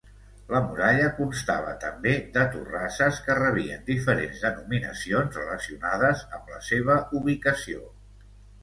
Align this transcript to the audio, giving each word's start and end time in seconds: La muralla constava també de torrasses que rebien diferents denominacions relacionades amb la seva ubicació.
La 0.53 0.59
muralla 0.67 1.09
constava 1.17 1.73
també 1.83 2.13
de 2.39 2.45
torrasses 2.55 3.19
que 3.27 3.37
rebien 3.41 3.85
diferents 3.93 4.43
denominacions 4.47 5.39
relacionades 5.43 6.27
amb 6.41 6.53
la 6.57 6.61
seva 6.73 6.99
ubicació. 7.23 7.89